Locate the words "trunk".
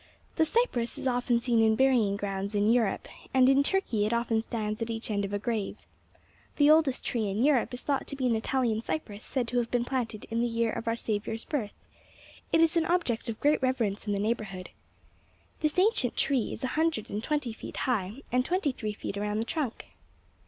19.45-19.85